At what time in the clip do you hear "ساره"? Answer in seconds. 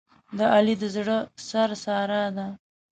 1.83-2.23